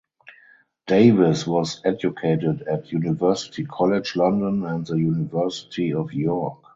[0.87, 6.63] Davies was educated at University College London and the University of York.